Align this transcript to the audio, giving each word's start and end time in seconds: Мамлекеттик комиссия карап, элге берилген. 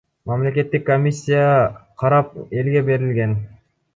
Мамлекеттик 0.29 0.83
комиссия 0.87 1.45
карап, 2.03 2.33
элге 2.63 2.81
берилген. 2.91 3.39